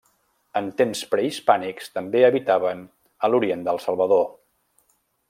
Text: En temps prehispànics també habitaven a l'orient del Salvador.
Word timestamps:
En 0.59 0.69
temps 0.79 1.01
prehispànics 1.11 1.93
també 1.97 2.25
habitaven 2.31 2.81
a 3.29 3.33
l'orient 3.35 3.67
del 3.69 3.81
Salvador. 3.85 4.29